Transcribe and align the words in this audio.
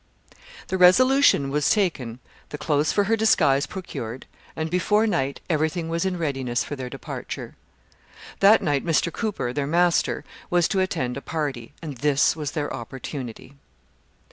The 0.69 0.79
resolution 0.79 1.51
was 1.51 1.69
taken, 1.69 2.17
the 2.49 2.57
clothes 2.57 2.91
for 2.91 3.03
her 3.03 3.15
disguise 3.15 3.67
procured, 3.67 4.25
and 4.55 4.67
before 4.67 5.05
night 5.05 5.41
everything 5.47 5.89
was 5.89 6.05
in 6.05 6.17
readiness 6.17 6.63
for 6.63 6.75
their 6.75 6.89
departure. 6.89 7.53
That 8.39 8.63
night 8.63 8.83
Mr. 8.83 9.13
Cooper, 9.13 9.53
their 9.53 9.67
master, 9.67 10.23
was 10.49 10.67
to 10.69 10.79
attend 10.79 11.17
a 11.17 11.21
party, 11.21 11.73
and 11.83 11.97
this 11.97 12.35
was 12.35 12.53
their 12.53 12.73
opportunity. 12.73 13.57